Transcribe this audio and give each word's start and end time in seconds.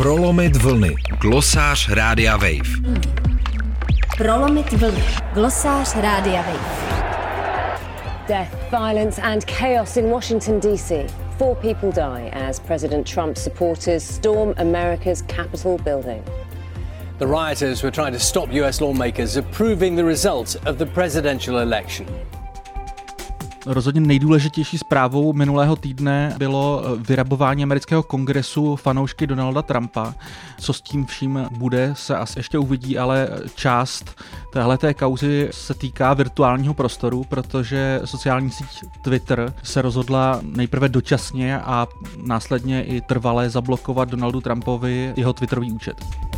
Prolomit 0.00 0.56
vlny. 0.56 0.94
Glosář 1.20 1.88
Rádia 1.88 2.36
Wave. 2.36 2.98
Prolomit 4.16 4.72
vlny. 4.72 5.02
Glosář 5.34 5.96
Rádia 5.96 6.42
Wave. 6.42 6.94
Death, 8.28 8.70
violence, 8.70 9.22
and 9.22 9.44
chaos 9.44 9.96
in 9.96 10.10
Washington, 10.10 10.60
D.C. 10.60 11.06
Four 11.38 11.56
people 11.56 11.92
die 11.92 12.30
as 12.32 12.60
President 12.60 13.06
Trump's 13.06 13.42
supporters 13.42 14.04
storm 14.04 14.54
America's 14.56 15.22
Capitol 15.22 15.76
building. 15.84 16.22
The 17.18 17.26
rioters 17.26 17.82
were 17.82 17.92
trying 17.92 18.12
to 18.12 18.20
stop 18.20 18.52
US 18.52 18.80
lawmakers 18.80 19.36
approving 19.36 19.96
the 19.96 20.04
results 20.04 20.56
of 20.66 20.78
the 20.78 20.86
presidential 20.86 21.58
election. 21.58 22.06
Rozhodně 23.66 24.00
nejdůležitější 24.00 24.78
zprávou 24.78 25.32
minulého 25.32 25.76
týdne 25.76 26.34
bylo 26.38 26.82
eh, 26.84 27.02
vyrabování 27.08 27.62
amerického 27.62 28.02
kongresu 28.02 28.76
fanoušky 28.76 29.26
Donalda 29.26 29.62
Trumpa. 29.62 30.14
Co 30.60 30.72
s 30.72 30.80
tím 30.80 31.06
vším 31.06 31.46
bude, 31.50 31.94
se 31.96 32.16
asi 32.16 32.38
ještě 32.38 32.58
uvidí, 32.58 32.98
ale 32.98 33.28
část 33.54 34.20
téhle 34.52 34.78
té 34.78 34.94
kauzy 34.94 35.48
se 35.52 35.74
týká 35.74 36.14
virtuálního 36.14 36.74
prostoru, 36.74 37.24
protože 37.24 38.00
sociální 38.04 38.50
síť 38.50 38.84
Twitter 39.02 39.54
se 39.62 39.82
rozhodla 39.82 40.40
nejprve 40.42 40.88
dočasně 40.88 41.60
a 41.60 41.86
následně 42.26 42.84
i 42.84 43.00
trvale 43.00 43.50
zablokovat 43.50 44.08
Donaldu 44.08 44.40
Trumpovi 44.40 45.12
jeho 45.16 45.32
Twitterový 45.32 45.72
účet. 45.72 46.29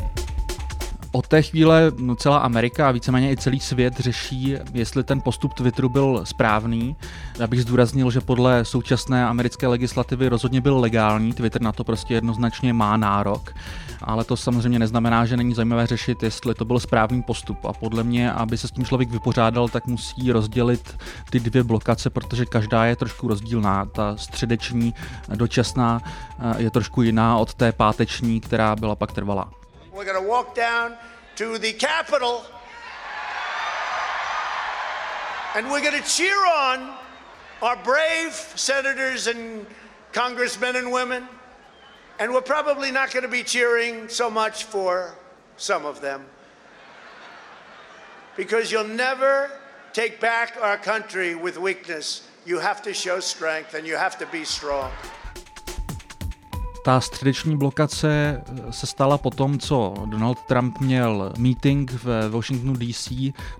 Od 1.14 1.28
té 1.28 1.42
chvíle 1.42 1.92
no, 1.98 2.16
celá 2.16 2.38
Amerika 2.38 2.88
a 2.88 2.92
víceméně 2.92 3.32
i 3.32 3.36
celý 3.36 3.60
svět 3.60 4.00
řeší, 4.00 4.54
jestli 4.72 5.04
ten 5.04 5.20
postup 5.20 5.54
Twitteru 5.54 5.88
byl 5.88 6.20
správný. 6.24 6.96
Já 7.38 7.46
bych 7.46 7.62
zdůraznil, 7.62 8.10
že 8.10 8.20
podle 8.20 8.64
současné 8.64 9.26
americké 9.26 9.66
legislativy 9.66 10.28
rozhodně 10.28 10.60
byl 10.60 10.78
legální, 10.78 11.32
Twitter 11.32 11.62
na 11.62 11.72
to 11.72 11.84
prostě 11.84 12.14
jednoznačně 12.14 12.72
má 12.72 12.96
nárok, 12.96 13.54
ale 14.02 14.24
to 14.24 14.36
samozřejmě 14.36 14.78
neznamená, 14.78 15.27
že 15.27 15.36
není 15.36 15.54
zajímavé 15.54 15.86
řešit, 15.86 16.22
jestli 16.22 16.54
to 16.54 16.64
byl 16.64 16.80
správný 16.80 17.22
postup. 17.22 17.64
A 17.64 17.72
podle 17.72 18.04
mě, 18.04 18.32
aby 18.32 18.58
se 18.58 18.69
s 18.69 18.70
tím 18.70 18.84
člověk 18.84 19.10
vypořádal, 19.10 19.69
tak 19.69 19.86
musí 19.86 20.32
rozdělit 20.32 20.97
ty 21.30 21.41
dvě 21.41 21.62
blokace, 21.62 22.10
protože 22.10 22.47
každá 22.47 22.84
je 22.84 22.97
trošku 22.97 23.28
rozdílná. 23.28 23.84
Ta 23.84 24.16
středeční, 24.16 24.94
dočasná 25.34 26.00
je 26.56 26.70
trošku 26.70 27.02
jiná 27.02 27.38
od 27.38 27.54
té 27.54 27.72
páteční, 27.72 28.41
která 28.41 28.76
byla 28.76 28.97
pak 28.97 29.12
trvalá. 29.12 29.61
We're 30.03 30.12
going 30.14 30.25
to 30.25 30.28
walk 30.28 30.56
down 30.56 30.97
to 31.36 31.58
the 31.58 31.72
Capitol 31.72 32.45
and 35.55 35.70
we're 35.70 35.81
going 35.81 36.03
to 36.03 36.09
cheer 36.09 36.34
on 36.44 36.92
our 37.62 37.77
brave 37.84 38.33
senators 38.33 39.28
and 39.28 39.64
congressmen 40.11 40.75
and 40.75 40.91
women. 40.91 41.28
And 42.19 42.34
we're 42.34 42.41
probably 42.41 42.91
not 42.91 43.12
going 43.12 43.22
to 43.22 43.28
be 43.28 43.44
cheering 43.44 44.09
so 44.09 44.28
much 44.28 44.64
for 44.64 45.14
some 45.56 45.86
of 45.86 46.00
them. 46.00 46.25
Because 48.37 48.72
you'll 48.72 48.83
never 48.83 49.53
take 49.92 50.19
back 50.19 50.59
our 50.61 50.78
country 50.78 51.37
with 51.37 51.59
weakness. 51.59 52.27
You 52.44 52.59
have 52.59 52.83
to 52.83 52.92
show 52.92 53.20
strength 53.20 53.75
and 53.75 53.87
you 53.87 53.94
have 53.94 54.19
to 54.19 54.27
be 54.27 54.42
strong. 54.42 54.91
Ta 56.84 57.00
středeční 57.00 57.56
blokace 57.56 58.42
eh, 58.69 58.72
se 58.72 58.86
stala 58.86 59.19
po 59.19 59.30
tom, 59.30 59.58
co 59.58 59.94
Donald 60.06 60.38
Trump 60.42 60.80
měl 60.80 61.33
meeting 61.38 61.91
v 61.92 62.28
Washingtonu 62.30 62.72
DC, 62.77 63.12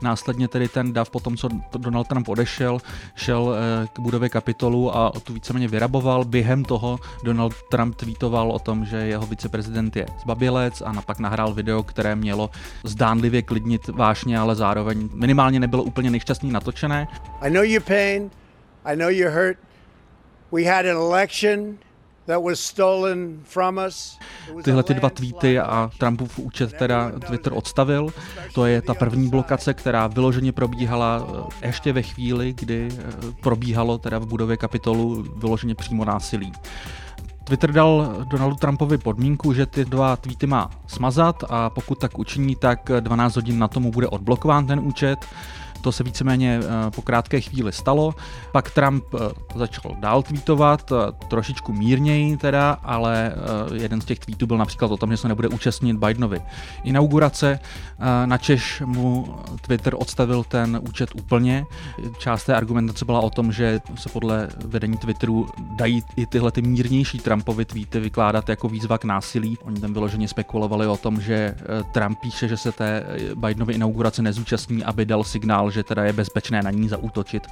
následně 0.03 0.49
tedy 0.49 0.69
ten 0.69 0.93
dav 0.93 1.11
po 1.11 1.21
tom, 1.21 1.37
co 1.37 1.49
Donald 1.77 2.09
Trump 2.09 2.29
odešel, 2.29 2.79
šel 3.15 3.55
eh, 3.55 3.89
k 3.93 3.99
budově 3.99 4.29
kapitolu 4.29 4.97
a 4.97 5.11
tu 5.11 5.33
víceméně 5.33 5.69
vyraboval. 5.69 6.25
Během 6.25 6.65
toho 6.65 6.99
Donald 7.25 7.55
Trump 7.71 7.95
tweetoval 7.95 8.51
o 8.51 8.59
tom, 8.59 8.85
že 8.85 8.97
jeho 8.97 9.27
viceprezident 9.27 9.97
je 9.97 10.07
zbabilec 10.23 10.81
a 10.81 10.93
napak 10.93 11.19
nahrál 11.19 11.55
video, 11.55 11.83
které 11.83 12.17
mělo 12.17 12.51
zdánlivě 12.85 13.43
klidnit 13.43 13.89
vášně, 13.89 14.39
ale 14.39 14.55
zároveň 14.55 15.09
minimálně 15.15 15.61
nebylo 15.61 15.83
úplně 15.83 16.11
nejšťastný 16.11 16.51
natočené. 16.51 17.09
I 17.41 17.51
know 17.51 17.63
your 17.65 17.83
pain, 17.83 18.31
I 18.85 18.97
know 18.97 19.09
you're 19.09 19.45
hurt. 19.45 19.59
We 20.53 20.65
had 20.65 20.87
an 20.87 20.97
election 20.97 21.79
Tyhle 24.63 24.83
ty 24.83 24.95
dva 24.95 25.11
tweety 25.11 25.59
a 25.59 25.91
Trumpův 25.99 26.39
účet 26.39 26.73
teda 26.73 27.11
Twitter 27.27 27.53
odstavil. 27.53 28.09
To 28.55 28.67
je 28.67 28.83
ta 28.83 28.95
první 28.95 29.29
blokace, 29.29 29.75
která 29.75 30.07
vyloženě 30.07 30.53
probíhala 30.53 31.27
eh, 31.63 31.67
ještě 31.67 31.93
ve 31.93 32.03
chvíli, 32.03 32.53
kdy 32.53 32.89
eh, 32.99 33.03
probíhalo 33.43 33.99
teda 33.99 34.19
v 34.19 34.27
budově 34.27 34.57
kapitolu 34.57 35.25
vyloženě 35.37 35.75
přímo 35.75 36.05
násilí. 36.05 36.53
Twitter 37.45 37.73
dal 37.73 38.17
Donaldu 38.25 38.57
Trumpovi 38.57 38.99
podmínku, 38.99 39.53
že 39.53 39.67
ty 39.67 39.85
dva 39.85 40.17
tweety 40.17 40.47
má 40.47 40.71
smazat 40.87 41.45
a 41.49 41.71
pokud 41.71 41.99
tak 41.99 42.19
učiní, 42.19 42.57
tak 42.57 42.91
12 43.01 43.37
hodin 43.37 43.59
na 43.59 43.69
tomu 43.69 43.91
bude 43.91 44.09
odblokován 44.09 44.67
ten 44.67 44.81
účet. 44.81 45.27
To 45.83 45.93
se 45.93 46.05
víceméně 46.05 46.61
eh, 46.63 46.91
po 46.91 47.03
krátké 47.03 47.41
chvíli 47.41 47.73
stalo. 47.73 48.15
Pak 48.53 48.71
Trump 48.71 49.05
eh, 49.15 49.19
začal 49.55 49.97
dál 49.99 50.23
tweetovat, 50.23 50.93
eh, 50.93 51.27
trošičku 51.29 51.73
mírněji 51.73 52.37
teda, 52.37 52.79
ale 52.83 53.35
jeden 53.75 54.01
z 54.01 54.05
těch 54.05 54.19
tweetů 54.19 54.47
byl 54.47 54.59
například 54.59 54.91
o 54.91 54.97
tom, 54.97 55.11
že 55.11 55.17
se 55.17 55.29
nebude 55.29 55.49
účastnit 55.49 55.97
Bidenovy 55.97 56.43
inaugurace. 56.85 57.59
Na 58.27 58.39
Češ 58.39 58.83
mu 58.87 59.37
Twitter 59.61 59.95
odstavil 59.99 60.45
ten 60.45 60.81
účet 60.89 61.11
úplně. 61.15 61.65
Část 62.19 62.45
té 62.45 62.55
argumentace 62.55 63.05
byla 63.05 63.21
o 63.21 63.31
tom, 63.31 63.53
že 63.53 63.81
se 63.95 64.09
podle 64.09 64.49
vedení 64.65 64.97
Twitteru 64.97 65.47
dají 65.77 66.03
i 66.17 66.27
tyhle 66.27 66.53
ty 66.53 66.63
mírnější 66.63 67.19
Trumpovy 67.19 67.65
tweety 67.65 68.01
vykládat 68.01 68.49
jako 68.49 68.69
výzva 68.69 68.99
k 68.99 69.05
násilí. 69.05 69.59
Oni 69.63 69.81
tam 69.81 69.93
vyloženě 69.93 70.29
spekulovali 70.29 70.87
o 70.87 70.97
tom, 70.97 71.21
že 71.21 71.55
Trump 71.93 72.19
píše, 72.21 72.49
že 72.49 72.57
se 72.57 72.73
té 72.73 73.05
Bidenovy 73.35 73.75
inaugurace 73.75 74.23
nezúčastní, 74.23 74.85
aby 74.85 75.05
dal 75.05 75.25
signál, 75.25 75.71
že 75.73 75.83
teda 75.83 76.05
je 76.05 76.13
bezpečné 76.13 76.63
na 76.63 76.71
ní 76.71 76.89
zaútočit, 76.89 77.47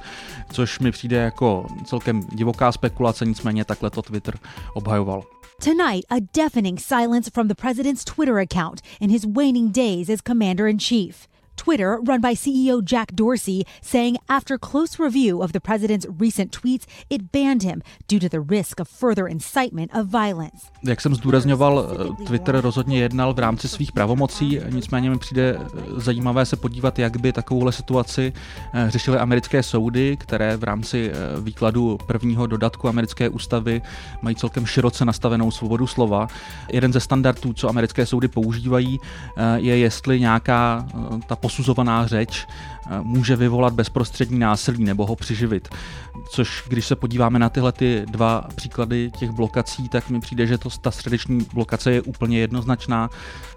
což 0.51 0.79
mi 0.79 0.91
přijde 0.91 1.17
jako 1.17 1.65
celkem 1.85 2.21
divoká 2.31 2.71
spekulace, 2.71 3.25
nicméně 3.25 3.65
takhle 3.65 3.89
to 3.89 4.01
Twitter 4.01 4.37
obhajoval. 4.73 5.23
Tonight, 5.63 6.05
a 6.09 6.15
deafening 6.33 6.79
silence 6.79 7.29
from 7.33 7.47
the 7.47 7.55
president's 7.55 8.03
Twitter 8.03 8.37
account 8.37 8.81
in 8.99 9.09
his 9.09 9.25
waning 9.25 9.71
days 9.71 10.09
as 10.09 10.21
commander 10.21 10.67
in 10.67 10.79
chief. 10.79 11.30
Twitter, 11.63 11.97
run 12.07 12.21
by 12.21 12.33
CEO 12.35 12.81
Jack 12.81 13.11
Dorsey, 13.13 13.63
saying 13.81 14.17
after 14.27 14.57
close 14.57 15.03
review 15.03 15.41
of 15.43 15.51
the 15.51 15.59
president's 15.59 16.07
recent 16.19 16.51
tweets, 16.51 16.85
it 17.09 17.31
banned 17.31 17.63
him 17.63 17.81
due 18.07 18.19
to 18.19 18.29
the 18.29 18.41
risk 18.41 18.79
of 18.79 18.87
further 18.87 19.27
incitement 19.27 19.91
of 19.93 20.07
violence. 20.07 20.57
Jak 20.83 21.01
jsem 21.01 21.15
zdůrazňoval, 21.15 21.87
Twitter 22.27 22.61
rozhodně 22.61 22.99
jednal 22.99 23.33
v 23.33 23.39
rámci 23.39 23.67
svých 23.67 23.91
pravomocí, 23.91 24.59
nicméně 24.69 25.09
mi 25.09 25.17
přijde 25.17 25.59
zajímavé 25.97 26.45
se 26.45 26.55
podívat, 26.55 26.99
jak 26.99 27.17
by 27.17 27.33
takovouhle 27.33 27.71
situaci 27.71 28.33
eh, 28.73 28.85
řešily 28.89 29.17
americké 29.17 29.63
soudy, 29.63 30.17
které 30.17 30.57
v 30.57 30.63
rámci 30.63 31.11
eh, 31.11 31.41
výkladu 31.41 31.97
prvního 32.07 32.47
dodatku 32.47 32.87
americké 32.87 33.29
ústavy 33.29 33.81
mají 34.21 34.35
celkem 34.35 34.65
široce 34.65 35.05
nastavenou 35.05 35.51
svobodu 35.51 35.87
slova. 35.87 36.27
Jeden 36.71 36.93
ze 36.93 36.99
standardů, 36.99 37.53
co 37.53 37.69
americké 37.69 38.05
soudy 38.05 38.27
používají, 38.27 38.99
eh, 39.37 39.59
je, 39.59 39.77
jestli 39.77 40.19
nějaká 40.19 40.85
ta 41.27 41.35
posuzovaná 41.51 42.07
řeč 42.07 42.47
eh, 42.47 42.99
může 43.01 43.35
vyvolat 43.35 43.73
bezprostřední 43.73 44.39
násilí 44.39 44.83
nebo 44.83 45.05
ho 45.05 45.15
přiživit. 45.15 45.69
Což 46.29 46.63
když 46.67 46.85
se 46.85 46.95
podíváme 46.95 47.39
na 47.39 47.49
tyhle 47.49 47.71
ty 47.71 48.03
dva 48.05 48.47
příklady 48.55 49.11
těch 49.19 49.31
blokací, 49.31 49.89
tak 49.89 50.09
mi 50.09 50.19
přijde, 50.19 50.47
že 50.47 50.57
to, 50.57 50.69
ta 50.69 50.91
středeční 50.91 51.45
blokace 51.53 51.91
je 51.91 52.01
úplně 52.01 52.39
jednoznačná. 52.39 53.09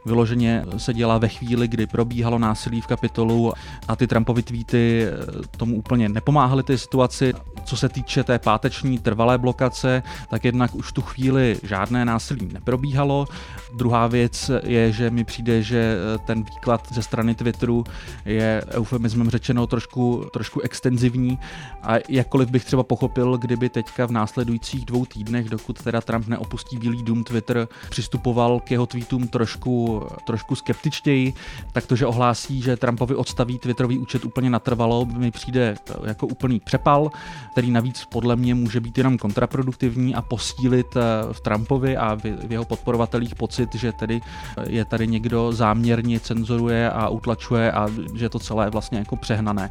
Vyloženě 0.07 0.65
se 0.77 0.95
dělá 0.95 1.19
ve 1.19 1.29
chvíli, 1.29 1.69
kdy 1.69 1.87
probíhalo 1.87 2.39
násilí 2.39 2.81
v 2.81 2.87
kapitolu 2.87 3.53
a 3.89 3.97
ty 3.97 4.07
Trumpovy 4.07 4.43
tweety 4.43 5.07
eh, 5.07 5.13
tomu 5.57 5.77
úplně 5.77 6.09
nepomáhaly 6.09 6.63
té 6.63 6.79
situaci. 6.79 7.35
Co 7.65 7.77
se 7.77 7.89
týče 7.89 8.25
té 8.25 8.39
páteční 8.39 8.99
trvalé 8.99 9.39
blokace, 9.39 10.03
tak 10.29 10.45
jednak 10.45 10.75
už 10.75 10.93
tu 10.93 11.03
chvíli 11.03 11.59
žádné 11.63 12.05
násilí 12.05 12.49
neprobíhalo. 12.53 13.27
Druhá 13.77 14.07
věc 14.07 14.51
je, 14.63 14.93
že 14.93 15.11
mi 15.11 15.25
přijde, 15.25 15.63
že 15.63 15.97
eh, 15.97 16.19
ten 16.19 16.43
výklad 16.43 16.93
ze 16.93 17.03
strany 17.03 17.35
Twitteru 17.35 17.85
je 18.25 18.63
eufemismem 18.71 19.31
řečeno 19.31 19.67
trošku, 19.67 20.27
trošku 20.33 20.61
extenzivní 20.61 21.39
a 21.83 21.95
jakkoliv 22.09 22.51
bych 22.51 22.65
třeba 22.65 22.83
pochopil, 22.83 23.37
kdyby 23.39 23.69
teďka 23.69 24.07
v 24.07 24.11
následujících 24.11 24.85
dvou 24.85 25.07
týdnech, 25.07 25.49
dokud 25.49 25.83
teda 25.83 26.01
Trump 26.01 26.29
neopustí 26.29 26.79
Bílý 26.79 27.03
dům, 27.03 27.25
Twitter 27.25 27.69
přistupoval 27.91 28.61
k 28.61 28.71
jeho 28.71 28.87
tweetům 28.87 29.29
trošku, 29.29 30.03
trošku 30.27 30.55
skeptičtěji, 30.55 31.35
tak 31.73 31.87
to, 31.87 31.97
že 31.97 32.07
ohlásí, 32.07 32.63
že 32.63 32.77
Trumpovi 32.77 33.15
odstaví 33.15 33.59
Twitterový 33.59 33.99
účet 33.99 34.25
úplně 34.25 34.51
natrvalo, 34.51 35.05
mi 35.05 35.31
přijde 35.31 35.77
jako 36.05 36.27
úplný 36.27 36.61
přepal, 36.61 37.11
který 37.55 37.71
navíc 37.71 38.05
podle 38.05 38.37
mě 38.37 38.55
může 38.55 38.81
být 38.81 38.99
jenom 38.99 39.19
kontraproduktivní 39.19 40.15
a 40.15 40.23
posílit 40.23 40.97
eh, 40.97 41.01
v 41.33 41.41
Trumpovi 41.41 41.97
a 41.97 42.15
v 42.15 42.53
jeho 42.53 42.65
podporovatelích 42.65 43.35
pocit, 43.35 43.75
že 43.75 43.93
tedy 43.93 44.21
je 44.67 44.85
tady 44.85 45.07
někdo 45.07 45.53
záměrně 45.53 46.21
cenzuruje 46.21 46.91
a 46.91 47.09
utlačuje 47.09 47.73
a 47.73 47.87
že 48.15 48.29
to 48.29 48.39
celé 48.39 48.67
je 48.67 48.71
vlastně 48.71 48.99
jako 48.99 49.17
přehnané. 49.17 49.71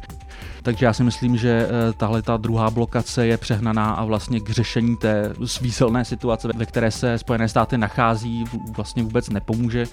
Takže 0.62 0.86
já 0.86 0.92
si 0.92 1.04
myslím, 1.04 1.36
že 1.36 1.68
eh, 1.68 1.92
tahle 1.92 2.22
ta 2.22 2.36
druhá 2.36 2.70
blokace 2.70 3.26
je 3.26 3.36
přehnaná 3.36 3.92
a 3.92 4.04
vlastně 4.04 4.40
k 4.40 4.50
řešení 4.50 4.96
té 4.96 5.34
svízelné 5.44 6.04
situace, 6.04 6.48
ve 6.54 6.66
které 6.66 6.90
se 6.90 7.18
Spojené 7.18 7.48
státy 7.48 7.78
nachází, 7.78 8.44
vlastně 8.76 9.02
vůbec 9.02 9.28
nepomůže. 9.28 9.86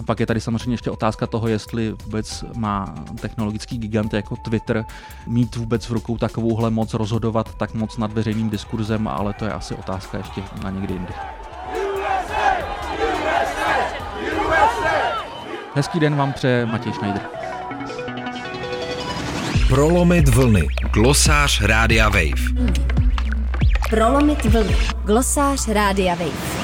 A 0.00 0.02
pak 0.02 0.20
je 0.20 0.26
tady 0.26 0.40
samozřejmě 0.40 0.72
ještě 0.72 0.90
otázka 0.90 1.26
toho, 1.26 1.48
jestli 1.48 1.94
vůbec 2.04 2.44
má 2.56 2.94
technologický 3.20 3.78
gigant 3.78 4.14
jako 4.14 4.36
Twitter 4.36 4.84
mít 5.26 5.56
vůbec 5.56 5.86
v 5.86 5.92
rukou 5.92 6.18
takovouhle 6.18 6.70
moc 6.70 6.94
rozhodovat 6.94 7.31
tak 7.56 7.74
moc 7.74 7.96
nad 7.96 8.12
veřejným 8.12 8.50
diskurzem, 8.50 9.08
ale 9.08 9.32
to 9.32 9.44
je 9.44 9.52
asi 9.52 9.74
otázka 9.74 10.18
ještě 10.18 10.42
na 10.62 10.70
někdy 10.70 10.94
jindy. 10.94 11.12
Hezký 15.74 16.00
den 16.00 16.16
vám 16.16 16.32
přeje 16.32 16.66
Matěj 16.66 16.92
Schneider. 16.92 17.22
Prolomit 19.68 20.28
vlny. 20.28 20.66
Glosář 20.92 21.60
Rádia 21.62 22.08
Wave. 22.08 22.70
Prolomit 23.90 24.44
vlny. 24.44 24.76
Glosář 25.04 25.68
Rádia 25.68 26.14
Wave. 26.14 26.61